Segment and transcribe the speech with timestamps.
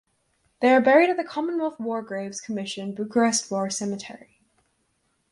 [0.61, 4.39] They are buried at the Commonwealth War Graves Commission Bucharest War Cemetery.